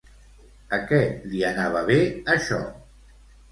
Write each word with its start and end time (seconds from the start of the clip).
A 0.77 0.79
què 0.91 1.01
li 1.35 1.45
anava 1.51 1.85
bé 1.93 2.01
això? 2.37 2.61